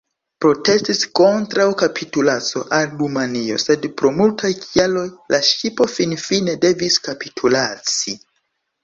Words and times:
Protestis 0.43 1.01
kontraŭ 1.17 1.65
kapitulaco 1.81 2.61
al 2.77 2.87
Rumanio, 3.01 3.57
sed 3.63 3.85
pro 3.99 4.11
multaj 4.21 4.51
kialoj 4.63 5.05
la 5.35 5.41
ŝipo 5.51 5.87
finfine 5.97 6.57
devis 6.65 6.97
kapitulaci. 7.11 8.17